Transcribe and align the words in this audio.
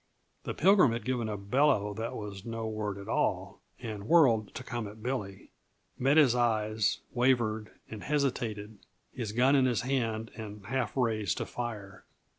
The 0.45 0.55
Pilgrim 0.55 0.93
had 0.93 1.05
given 1.05 1.29
a 1.29 1.37
bellow 1.37 1.93
that 1.93 2.15
was 2.15 2.43
no 2.43 2.65
word 2.67 2.97
at 2.97 3.07
all, 3.07 3.61
and 3.79 4.07
whirled 4.07 4.51
to 4.55 4.63
come 4.63 4.87
at 4.87 5.03
Billy; 5.03 5.51
met 5.99 6.17
his 6.17 6.33
eyes, 6.33 7.01
wavered 7.13 7.69
and 7.87 8.01
hesitated, 8.05 8.79
his 9.13 9.31
gun 9.31 9.55
in 9.55 9.65
his 9.65 9.81
hand 9.81 10.31
and 10.35 10.65
half 10.65 10.97
raised 10.97 11.37
to 11.37 11.45
fire. 11.45 12.05